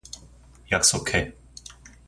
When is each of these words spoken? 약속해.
약속해. 0.71 1.31